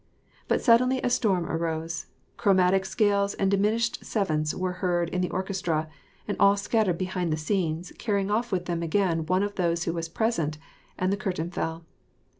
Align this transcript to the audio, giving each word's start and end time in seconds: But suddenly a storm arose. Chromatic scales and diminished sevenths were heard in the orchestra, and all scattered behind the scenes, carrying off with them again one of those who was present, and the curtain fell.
But 0.47 0.63
suddenly 0.63 0.99
a 1.03 1.11
storm 1.11 1.45
arose. 1.45 2.07
Chromatic 2.35 2.85
scales 2.85 3.35
and 3.35 3.51
diminished 3.51 4.03
sevenths 4.03 4.51
were 4.55 4.71
heard 4.81 5.09
in 5.09 5.21
the 5.21 5.29
orchestra, 5.29 5.87
and 6.27 6.35
all 6.39 6.57
scattered 6.57 6.97
behind 6.97 7.31
the 7.31 7.37
scenes, 7.37 7.93
carrying 7.99 8.31
off 8.31 8.51
with 8.51 8.65
them 8.65 8.81
again 8.81 9.27
one 9.27 9.43
of 9.43 9.53
those 9.57 9.83
who 9.83 9.93
was 9.93 10.09
present, 10.09 10.57
and 10.97 11.13
the 11.13 11.17
curtain 11.17 11.51
fell. 11.51 11.85